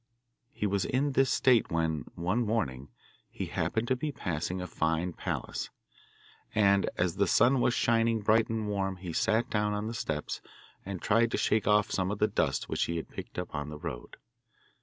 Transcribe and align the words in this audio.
He 0.49 0.65
was 0.65 0.83
in 0.83 1.11
this 1.11 1.29
state 1.29 1.69
when, 1.71 2.05
one 2.15 2.41
morning, 2.43 2.89
he 3.29 3.45
happened 3.45 3.87
to 3.89 3.95
be 3.95 4.11
passing 4.11 4.59
a 4.59 4.65
fine 4.65 5.13
palace; 5.13 5.69
and, 6.55 6.89
as 6.97 7.17
the 7.17 7.27
sun 7.27 7.61
was 7.61 7.75
shining 7.75 8.21
bright 8.21 8.49
and 8.49 8.67
warm, 8.67 8.95
he 8.95 9.13
sat 9.13 9.51
down 9.51 9.73
on 9.73 9.85
the 9.85 9.93
steps 9.93 10.41
and 10.83 11.03
tried 11.03 11.29
to 11.29 11.37
shake 11.37 11.67
off 11.67 11.91
some 11.91 12.09
of 12.09 12.17
the 12.17 12.27
dust 12.27 12.67
which 12.67 12.85
he 12.85 12.95
had 12.97 13.09
picked 13.09 13.37
up 13.37 13.53
on 13.53 13.69
the 13.69 13.77
road. 13.77 14.17